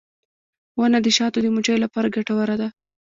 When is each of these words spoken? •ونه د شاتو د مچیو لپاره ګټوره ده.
•ونه 0.79 0.99
د 1.05 1.07
شاتو 1.17 1.39
د 1.41 1.47
مچیو 1.55 1.83
لپاره 1.85 2.13
ګټوره 2.15 2.55
ده. 2.61 2.67